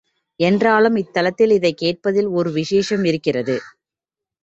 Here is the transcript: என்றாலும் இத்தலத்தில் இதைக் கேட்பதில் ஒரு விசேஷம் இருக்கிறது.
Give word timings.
என்றாலும் 0.39 0.95
இத்தலத்தில் 0.95 1.51
இதைக் 1.51 1.77
கேட்பதில் 1.77 2.27
ஒரு 2.27 2.51
விசேஷம் 2.51 3.03
இருக்கிறது. 3.03 3.61